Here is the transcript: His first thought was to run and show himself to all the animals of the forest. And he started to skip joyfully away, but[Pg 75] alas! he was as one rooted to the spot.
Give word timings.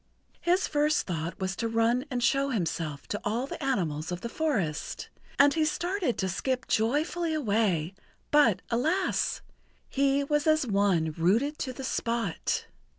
His 0.39 0.67
first 0.67 1.05
thought 1.05 1.39
was 1.39 1.55
to 1.57 1.67
run 1.67 2.05
and 2.09 2.23
show 2.23 2.49
himself 2.49 3.05
to 3.09 3.21
all 3.23 3.45
the 3.45 3.63
animals 3.63 4.11
of 4.11 4.21
the 4.21 4.29
forest. 4.29 5.09
And 5.37 5.53
he 5.53 5.63
started 5.63 6.17
to 6.17 6.27
skip 6.27 6.67
joyfully 6.67 7.35
away, 7.35 7.93
but[Pg 8.31 8.61
75] 8.71 8.71
alas! 8.79 9.41
he 9.91 10.23
was 10.23 10.47
as 10.47 10.65
one 10.65 11.13
rooted 11.19 11.59
to 11.59 11.71
the 11.71 11.83
spot. 11.83 12.65